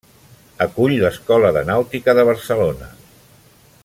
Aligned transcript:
Acull 0.65 0.95
l'Escola 1.03 1.51
de 1.59 1.63
Nàutica 1.69 2.17
de 2.21 2.27
Barcelona. 2.31 2.89